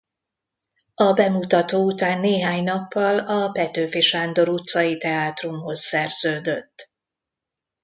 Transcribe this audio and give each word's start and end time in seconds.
A 0.93 1.13
bemutató 1.13 1.85
után 1.85 2.19
néhány 2.19 2.63
nappal 2.63 3.19
a 3.19 3.51
Petőfi 3.51 4.01
Sándor 4.01 4.49
utcai 4.49 4.97
teátrumhoz 4.97 5.79
szerződött. 5.79 6.91